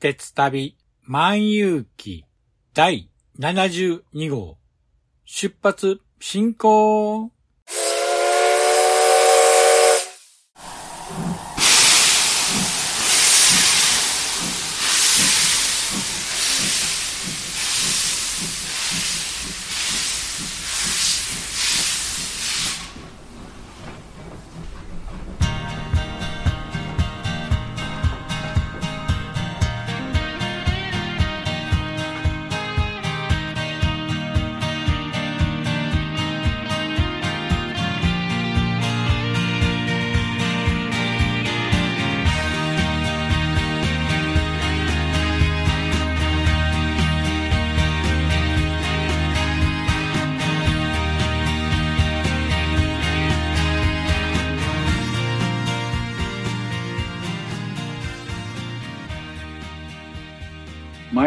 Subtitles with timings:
[0.00, 0.76] 鉄旅
[1.08, 2.24] 万有記
[2.72, 4.56] 第72号。
[5.24, 7.32] 出発進行。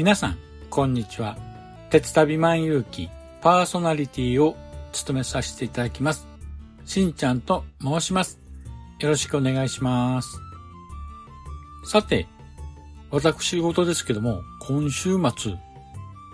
[0.00, 0.38] 皆さん、
[0.70, 1.36] こんにちは。
[1.90, 3.10] 鉄旅万有記
[3.42, 4.56] パーソナリティを
[4.92, 6.26] 務めさせていただきます。
[6.86, 8.40] しんちゃんと申します。
[9.00, 10.40] よろしくお願いします。
[11.84, 12.26] さて、
[13.10, 15.52] 私事ですけども、今週末、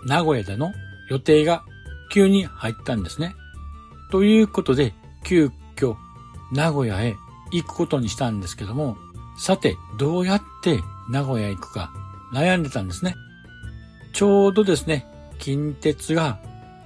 [0.05, 0.71] 名古屋での
[1.09, 1.65] 予定が
[2.09, 3.35] 急に入ったんですね。
[4.11, 4.93] ということで、
[5.25, 5.97] 急遽
[6.53, 7.17] 名古屋へ
[7.51, 8.95] 行くことにしたんですけども、
[9.37, 10.79] さて、どうやって
[11.09, 11.91] 名古屋へ行くか
[12.31, 13.17] 悩んでたんですね。
[14.17, 15.05] ちょうどですね、
[15.37, 16.39] 近鉄が、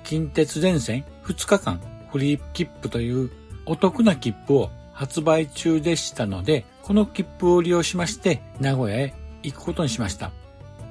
[0.03, 1.80] 近鉄全線2日間
[2.12, 3.31] フリー切符という
[3.66, 10.34] お得な切符を発売中でしたので、この切符を利用しまして名古屋へ行くことにしました。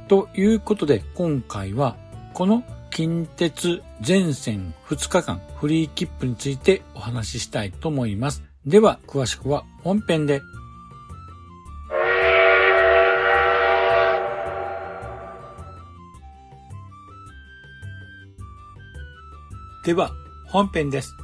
[0.08, 1.96] ということで今回は
[2.32, 8.42] この近鉄全線2日間フリー切符についてお話ししたいと思います。
[8.64, 10.40] では詳しくは本編で。
[19.90, 20.12] では、
[20.46, 21.16] 本編です。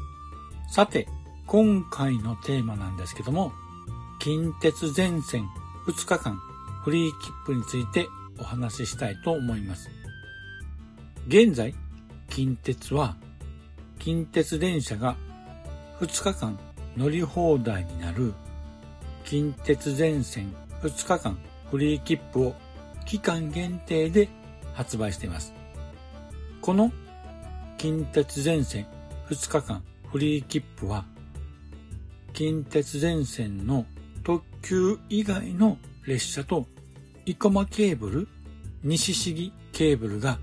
[0.72, 1.06] さて、
[1.46, 3.52] 今回のテーマなんですけども、
[4.18, 5.48] 近鉄全線
[5.86, 6.36] 2日間
[6.82, 8.08] フリー切符について
[8.40, 9.88] お話ししたいと思います。
[11.28, 11.76] 現在、
[12.28, 13.14] 近鉄は、
[14.00, 15.16] 近鉄電車が
[16.00, 16.58] 2日間
[16.96, 18.34] 乗り放題になる
[19.24, 20.52] 近鉄全線
[20.82, 21.38] 2日間
[21.70, 22.56] フリー切符を
[23.04, 24.28] 期間限定で
[24.74, 25.54] 発売しています。
[26.60, 26.90] この
[27.78, 28.86] 近鉄全線
[29.28, 31.04] 2日間フリー切符は
[32.32, 33.84] 近鉄全線の
[34.24, 35.76] 特急以外の
[36.06, 36.66] 列車と
[37.26, 38.28] 生駒ケーブル、
[38.82, 40.38] 西市ケーブルが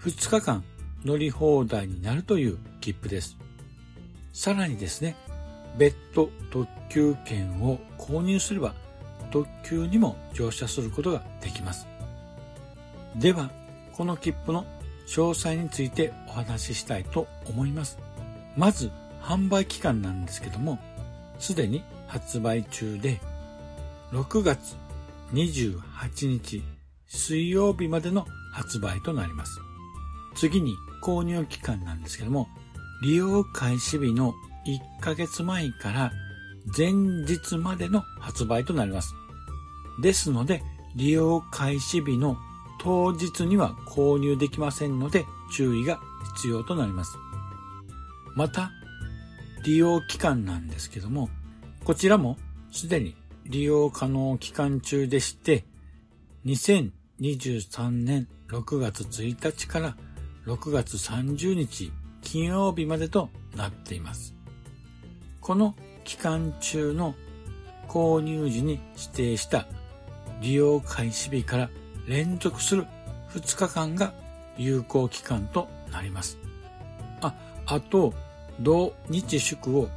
[0.00, 0.64] 2日間
[1.04, 3.36] 乗り放題になるという切符です。
[4.32, 5.16] さらにですね、
[5.76, 8.74] 別途特急券を購入すれば
[9.32, 11.88] 特急にも乗車することができます。
[13.16, 13.50] では、
[13.92, 14.64] この切符の
[15.06, 17.98] 詳細についてお話ししたいと思います。
[18.56, 18.90] まず、
[19.22, 20.78] 販売期間なんですけども、
[21.38, 23.20] すでに発売中で、
[24.12, 24.76] 6月
[25.32, 26.62] 28日
[27.08, 29.60] 水曜日までの発売となります。
[30.36, 32.48] 次に購入期間なんですけども、
[33.02, 34.34] 利用開始日の
[34.66, 36.12] 1ヶ月前から
[36.76, 36.92] 前
[37.26, 39.14] 日までの発売となります。
[40.00, 40.62] ですので、
[40.96, 42.36] 利用開始日の
[42.84, 46.00] 当日には購入できませんので注意が
[46.36, 47.16] 必要となります。
[48.36, 48.72] また、
[49.64, 51.30] 利用期間なんですけども、
[51.84, 52.36] こちらも
[52.70, 53.16] すでに
[53.46, 55.64] 利用可能期間中でして、
[56.44, 59.96] 2023年6月1日から
[60.44, 61.90] 6月30日
[62.20, 64.34] 金曜日までとなっています。
[65.40, 67.14] この期間中の
[67.88, 69.66] 購入時に指定した
[70.42, 71.70] 利用開始日から
[72.06, 72.86] 連続する
[73.30, 74.12] 2日間が
[74.56, 76.38] 有効期間となります。
[77.20, 77.34] あ、
[77.66, 78.14] あと、
[78.60, 79.88] 同日祝を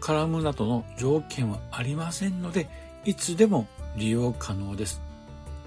[0.00, 2.68] 絡むなどの条件はありませんので、
[3.04, 3.66] いつでも
[3.96, 5.00] 利用可能です。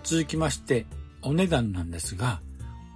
[0.04, 0.86] 続きまして、
[1.24, 2.42] お値段なんですが、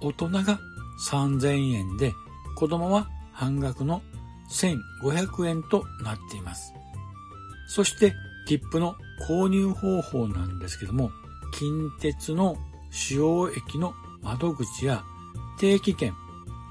[0.00, 0.60] 大人が
[1.08, 2.12] 3000円で、
[2.56, 4.02] 子供は半額の
[4.50, 6.72] 1500円となっています。
[7.66, 8.14] そして、
[8.46, 8.96] 切符の
[9.28, 11.10] 購入方法なんですけども、
[11.52, 12.56] 近鉄の
[12.92, 15.02] 主要駅の窓口や
[15.58, 16.14] 定期券、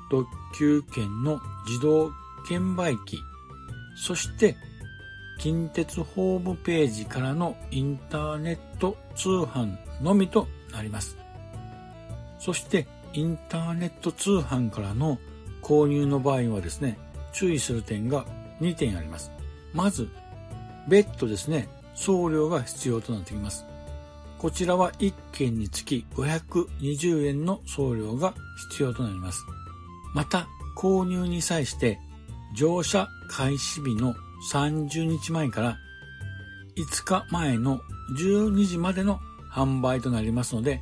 [0.09, 0.25] 特
[0.57, 2.11] 急券の自動
[2.47, 3.17] 券売機、
[3.95, 4.55] そして
[5.39, 11.17] 近鉄ホームページからのインターネット通販のみとなります。
[12.39, 15.17] そしてインターネット通販からの
[15.61, 16.97] 購入の場合はですね、
[17.33, 18.25] 注意する点が
[18.59, 19.31] 2点あります。
[19.73, 20.09] まず、
[20.87, 23.65] 別途ですね、送料が必要となってきます。
[24.41, 28.33] こちらは1件につき520円の送料が
[28.71, 29.45] 必要となります。
[30.15, 31.99] また、購入に際して
[32.55, 34.15] 乗車開始日の
[34.51, 35.77] 30日前から
[36.75, 37.81] 5日前の
[38.17, 39.19] 12時までの
[39.51, 40.81] 販売となりますので、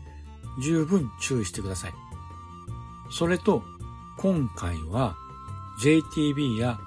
[0.63, 1.93] 十分注意してください。
[3.11, 3.61] それと、
[4.19, 5.17] 今回は
[5.83, 6.79] JTB や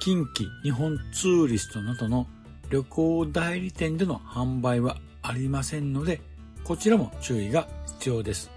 [0.00, 2.26] 近畿日本ツーリストなどの
[2.68, 4.96] 旅行代理店での販売は
[5.28, 6.20] ありませんので、
[6.62, 7.66] こちらも注意が
[7.98, 8.48] 必要です。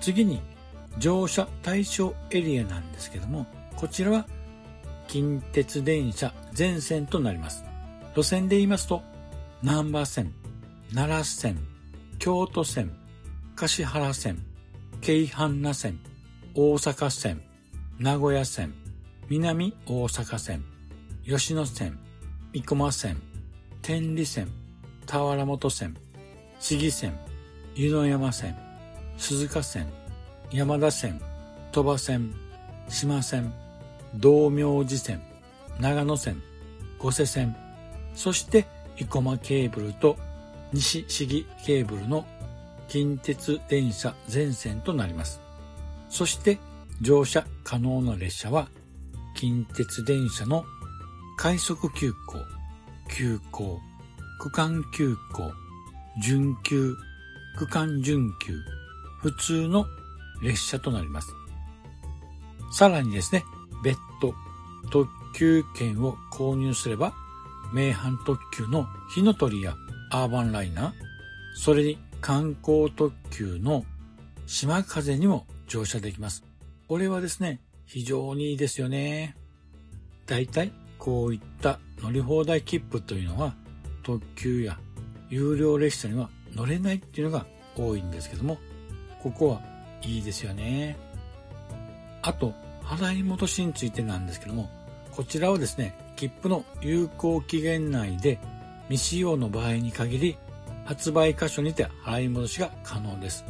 [0.00, 0.40] 次に、
[0.98, 4.26] 乗車対象エリアなんですけども、こちらは
[5.06, 7.62] 近鉄電車全線となります。
[8.16, 9.02] 路線で言いますと、
[9.62, 10.32] 南波線、
[10.94, 11.58] 奈良線、
[12.18, 12.92] 京都線、
[13.54, 14.38] 橿原線、
[15.02, 15.98] 京阪那線、
[16.54, 17.42] 大阪線、
[17.98, 18.72] 名古屋線、
[19.28, 20.64] 南大阪線、
[21.26, 21.98] 吉野線、
[22.54, 23.29] 生駒線、
[23.82, 24.48] 天理線、
[25.06, 25.96] 田原本線、
[26.60, 27.18] 市議線、
[27.74, 28.54] 湯野山線、
[29.16, 29.86] 鈴鹿線、
[30.52, 31.20] 山田線、
[31.72, 32.34] 鳥羽線、
[32.90, 33.54] 島線、
[34.14, 35.22] 道明寺線、
[35.80, 36.42] 長野線、
[36.98, 37.56] 五瀬線、
[38.14, 38.66] そして
[38.96, 40.18] 生駒ケーブルと
[40.74, 42.26] 西市議ケーブルの
[42.86, 45.40] 近鉄電車全線となります。
[46.10, 46.58] そして
[47.00, 48.68] 乗車可能な列車は
[49.34, 50.64] 近鉄電車の
[51.38, 52.18] 快速急行、
[53.16, 53.80] 急行、
[54.38, 55.52] 区間急行、
[56.22, 56.94] 準急、
[57.58, 58.54] 区間準急、
[59.20, 59.86] 普通の
[60.42, 61.34] 列車となります。
[62.72, 63.44] さらにですね、
[63.82, 64.34] 別途
[64.90, 67.14] 特急券を購入すれば、
[67.72, 69.76] 名阪特急の火の鳥や
[70.10, 70.92] アーバンライナー、
[71.54, 73.84] それに観光特急の
[74.46, 76.44] 島風にも乗車できます。
[76.88, 79.36] これはですね、非常にいいですよね。
[80.26, 83.54] だいたいこういった乗り放題切符というのは
[84.04, 84.78] 特急や
[85.30, 88.58] 有料列車には乗れないっていうのが多いんですけども、
[89.22, 89.62] ここは
[90.02, 90.96] いいですよね。
[92.22, 94.68] あと、払い戻しについてなんですけども、
[95.12, 98.38] こちらはですね、切符の有効期限内で
[98.88, 100.36] 未使用の場合に限り、
[100.84, 103.44] 発売箇所にて払い戻しが可能です。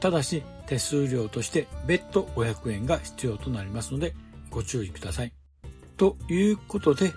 [0.00, 4.14] ただし、手数料として別途500円が必要となりますので、
[4.50, 5.39] ご注意ください。
[6.00, 7.12] ということで、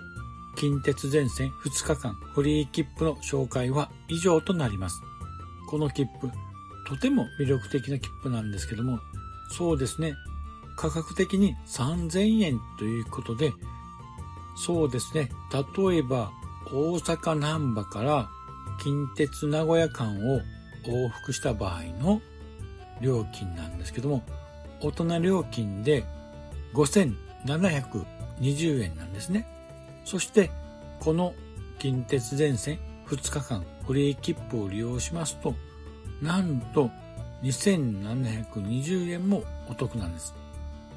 [0.56, 5.00] 近鉄全線2日間フリー切符の紹介は以上となります。
[5.70, 6.28] この切符、
[6.86, 8.98] とても魅力的な切符なんですけども、
[9.48, 10.12] そうですね、
[10.76, 13.54] 価格的に3000円ということで、
[14.54, 16.30] そうですね、例えば
[16.70, 18.28] 大阪南波から
[18.82, 20.42] 近鉄名古屋間を
[20.84, 22.20] 往復した場合の
[23.00, 24.22] 料金なんですけども、
[24.82, 26.04] 大人料金で
[26.74, 28.04] 5700
[28.40, 29.46] 20円なんですね。
[30.04, 30.50] そして、
[31.00, 31.34] この
[31.78, 35.54] 近鉄全線2日間フリー切符を利用しますと、
[36.22, 36.90] なんと
[37.42, 40.34] 2720円もお得なんです。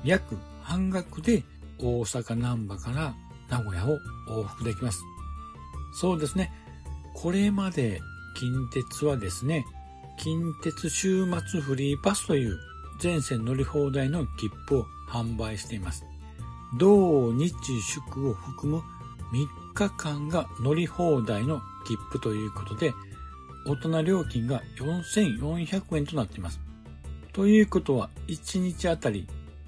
[0.04, 1.44] 約半額で
[1.80, 3.16] 大阪南波から
[3.50, 3.98] 名古屋を
[4.30, 5.02] 往復できます。
[5.94, 6.52] そうですね。
[7.14, 8.02] これまで
[8.36, 9.66] 近鉄はですね、
[10.18, 12.58] 近鉄週末フリーパスという
[13.00, 16.06] 全線乗り放題の切符を販売しています。
[16.78, 18.84] 同日祝を含む
[19.32, 22.94] 3日間が乗り放題の切符ということで、
[23.66, 26.60] 大人料金が4400円となっています。
[27.34, 29.28] ということは、1日あたり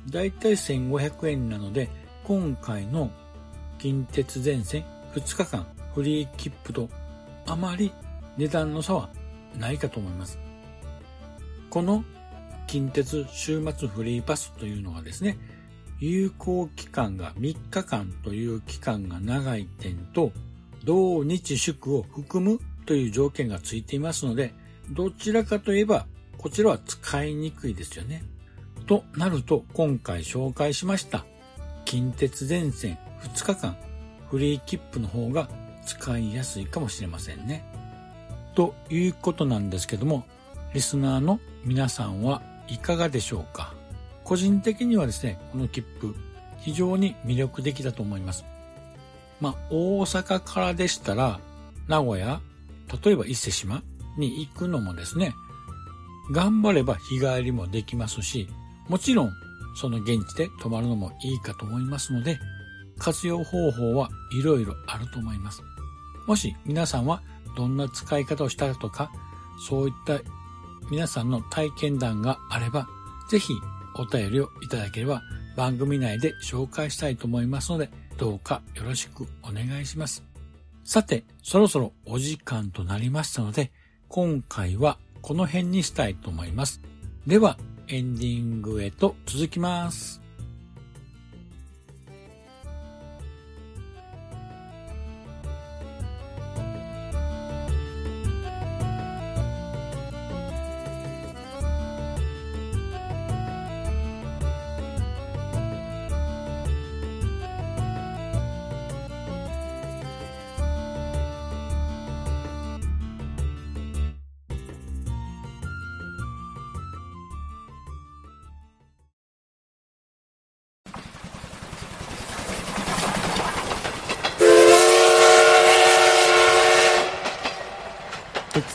[0.10, 1.90] だいたい1500円なので、
[2.24, 3.12] 今回の
[3.78, 5.66] 近鉄全線2日間
[5.96, 6.90] フリー切符と
[7.46, 7.92] あまり
[8.38, 9.10] 値段の差は
[9.58, 10.40] ないかと思います。
[11.70, 12.04] この
[12.68, 15.38] 近鉄週末フリーパスというのはですね、
[16.00, 20.32] 有効期間が3日間という期間が長い点と、
[20.86, 24.54] 同日祝を含むという条件がついていますので、
[24.92, 26.06] どちらかといえば、
[26.38, 28.24] こちらは使いにくいですよね。
[28.88, 31.26] となると、今回紹介しました、
[31.86, 33.78] 近鉄全線2日間
[34.30, 35.50] フリー切符の方が
[35.86, 37.66] 使いやすいかもしれませんね。
[38.56, 40.26] ということなんですけども、
[40.74, 43.74] リスナーの皆さんはいかがでしょうか？
[44.30, 46.16] 個人的にはですね、この切符、
[46.60, 48.46] 非常に魅力的だと思います。
[49.42, 51.40] まあ、大阪からでしたら、
[51.88, 52.40] 名古屋、
[53.04, 53.82] 例えば伊勢島
[54.20, 55.34] に行くのもですね、
[56.32, 58.48] 頑張れば日帰りもできますし、
[58.88, 59.32] もちろん
[59.76, 62.40] その現地で泊まるのもいいかと思いますので、
[63.00, 64.10] 活用方法は
[64.40, 65.64] いろいろあると思います。
[66.28, 67.24] もし皆さんは
[67.58, 69.12] どんな使い方をしたとか、
[69.68, 70.20] そういった
[70.92, 72.88] 皆さんの体験談があれば、
[73.32, 73.54] ぜひ
[74.00, 75.22] お便りをいただければ
[75.56, 80.24] 番組内で紹介したいと思いますので、どうかよろしくお願いします。
[80.86, 83.72] さて、そろそろお時間となりましたので、
[84.08, 86.82] 今回はこの辺にしたいと思います。
[87.28, 87.58] では、
[87.90, 90.22] エンディングへと続きます。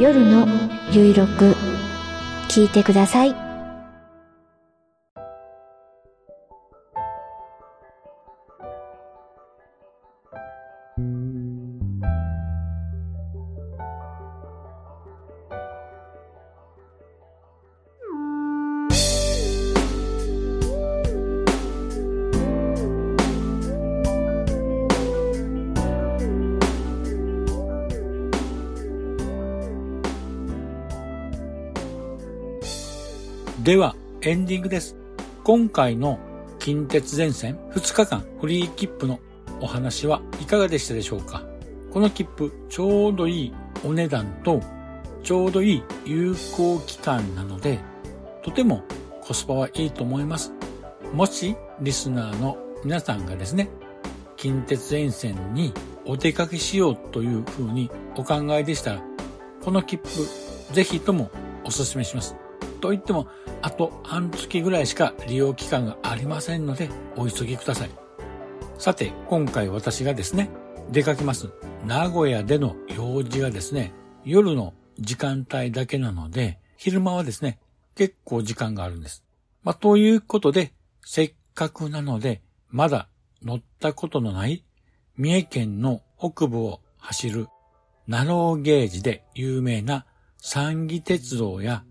[0.00, 0.46] 夜の
[0.90, 1.54] ゆいろく
[2.48, 3.49] 聞いてください。
[33.70, 34.96] では、エンディングです。
[35.44, 36.18] 今回の
[36.58, 39.20] 近鉄全線2日間フリー切符の
[39.60, 41.44] お話はいかがでしたでしょうか？
[41.92, 44.60] この切符、ちょうどいいお値段と、
[45.22, 47.78] ちょうどいい有効期間なので、
[48.42, 48.82] とても
[49.22, 50.52] コスパはいいと思います。
[51.14, 53.70] もし、リスナーの皆さんがですね、
[54.36, 55.72] 近鉄沿線に
[56.06, 59.02] お出かけしようというふうにお考えでしたら、
[59.62, 61.30] この切符、ぜひとも
[61.64, 62.34] お勧めします。
[62.80, 63.28] と言っても、
[63.62, 67.90] あと半月ぐらいしか利用期間がありませんので、お急ぎください。
[68.78, 70.50] さて、今回私がですね、
[70.90, 71.50] 出かけます。
[71.86, 73.92] 名古屋での用事がですね、
[74.24, 77.58] 夜の時間帯だけなので、昼間はですね、
[77.94, 79.24] 結構時間があるんです。
[79.62, 80.72] まあ、ということで、
[81.04, 83.08] せっかくなので、まだ
[83.42, 84.64] 乗ったことのない
[85.16, 87.48] 三重県の北部を走る
[88.06, 90.06] ナローゲージで有名な
[90.38, 91.84] 三義鉄道や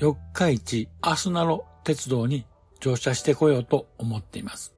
[0.00, 2.44] 四日市アスナロ鉄道に
[2.80, 4.74] 乗車してこようと思っています。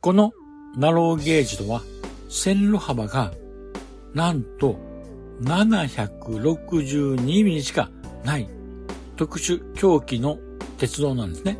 [0.00, 0.32] この
[0.76, 1.82] ナローゲージとは
[2.28, 3.32] 線路幅が
[4.14, 4.76] なんと
[5.42, 7.90] 762ミリしか
[8.24, 8.48] ない
[9.16, 10.38] 特殊狂気の
[10.78, 11.58] 鉄道なんですね。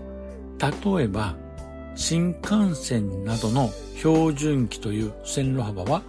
[0.59, 0.71] 例
[1.05, 1.37] えば
[1.95, 6.03] 新幹線などの標準機という線路幅は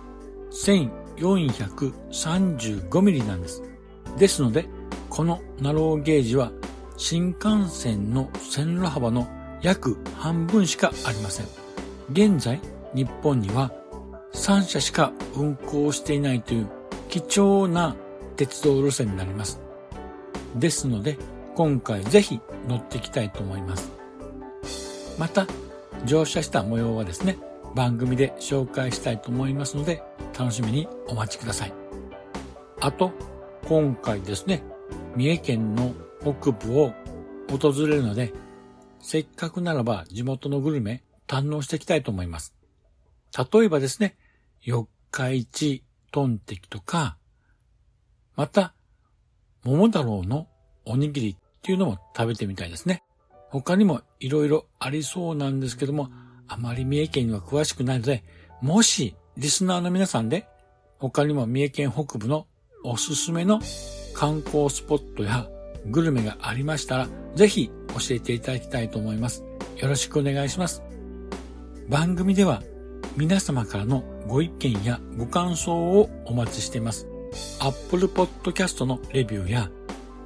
[0.51, 3.63] 1435ミリなんです。
[4.17, 4.67] ですので、
[5.09, 6.51] このナローゲージは
[6.97, 9.27] 新幹線の線路幅の
[9.61, 11.45] 約半分しかありません。
[12.11, 12.59] 現在、
[12.95, 13.71] 日本には
[14.33, 16.67] 3社しか運行していないという
[17.07, 17.95] 貴重な
[18.35, 19.61] 鉄道路線になります。
[20.55, 21.19] ですので、
[21.53, 23.91] 今回ぜひ乗っていきたいと思います。
[25.19, 25.45] また、
[26.05, 27.37] 乗車した模様はですね、
[27.75, 30.01] 番組で紹介したいと思いますので、
[30.37, 31.73] 楽しみにお待ちください。
[32.79, 33.11] あと、
[33.67, 34.63] 今回ですね、
[35.15, 35.93] 三重県の
[36.33, 36.93] 北部を
[37.49, 38.33] 訪れるので、
[38.99, 42.53] せっかくならば地元のグルメ堪能していきたいと思います。
[43.51, 44.17] 例えばですね、
[44.61, 47.17] 四日市トンテキとか、
[48.35, 48.73] また、
[49.63, 50.47] 桃太郎の
[50.85, 53.03] おにぎりっていうのも食べてみたいですね。
[53.49, 56.09] 他にも色々ありそうなんですけども、
[56.47, 58.23] あまり三重県には詳しくないので、
[58.61, 60.47] もしリスナーの皆さんで
[60.97, 62.47] 他にも三重県北部の
[62.83, 63.59] おすすめの
[64.13, 65.47] 観光スポットや
[65.89, 69.43] グルメがありましたら、ぜひ教えていただきたいと思います。
[69.77, 70.83] よろしくお願いします。
[71.89, 72.61] 番組では
[73.15, 77.07] 皆様からのご意見やご感想をお待ちしています。
[77.59, 79.71] Apple Podcast のレビューや、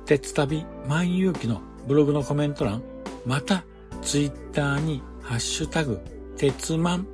[0.05, 2.81] 鉄旅万有記のブログのコメント欄、
[3.25, 3.63] また、
[4.01, 5.99] ツイッターにハッシュタグ、
[6.37, 7.07] 鉄マン、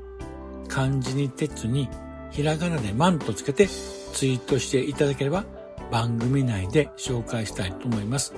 [0.68, 1.90] 漢字に鉄に、
[2.32, 5.44] ひらがなでマンとつけてツイートしていただければ
[5.92, 8.34] 番組内で紹介したいと思います。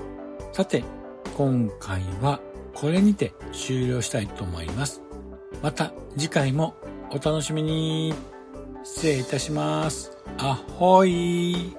[0.53, 0.83] さて、
[1.37, 2.39] 今回は
[2.73, 5.01] これにて終了したいと思います。
[5.61, 6.75] また次回も
[7.11, 8.13] お楽しみに。
[8.83, 10.17] 失礼いたします。
[10.37, 11.78] あほい。